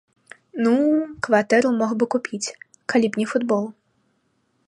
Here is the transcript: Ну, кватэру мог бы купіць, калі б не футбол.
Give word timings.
Ну, 0.67 0.71
кватэру 1.27 1.71
мог 1.79 1.91
бы 2.03 2.09
купіць, 2.17 2.53
калі 2.93 3.07
б 3.13 3.23
не 3.23 3.27
футбол. 3.35 3.63